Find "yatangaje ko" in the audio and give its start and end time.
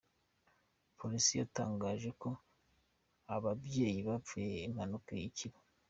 1.41-2.29